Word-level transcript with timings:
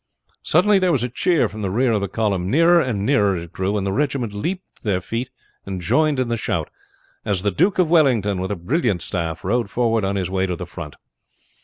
Suddenly 0.41 0.79
there 0.79 0.91
was 0.91 1.03
a 1.03 1.09
cheer 1.09 1.47
from 1.47 1.61
the 1.61 1.69
rear 1.69 1.91
of 1.91 2.01
the 2.01 2.07
column. 2.07 2.49
Nearer 2.49 2.81
and 2.81 3.05
nearer 3.05 3.37
it 3.37 3.51
grew, 3.53 3.77
and 3.77 3.85
the 3.85 3.93
regiment 3.93 4.33
leaped 4.33 4.77
to 4.77 4.83
their 4.83 4.99
feet 4.99 5.29
and 5.63 5.79
joined 5.79 6.19
in 6.19 6.27
the 6.27 6.37
shout, 6.37 6.71
as 7.23 7.43
the 7.43 7.51
Duke 7.51 7.77
of 7.77 7.87
Wellington, 7.91 8.39
with 8.41 8.49
a 8.49 8.55
brilliant 8.55 9.03
staff, 9.03 9.43
rode 9.43 9.69
forward 9.69 10.03
on 10.03 10.15
his 10.15 10.27
way 10.31 10.47
to 10.47 10.55
the 10.55 10.65
front. 10.65 10.95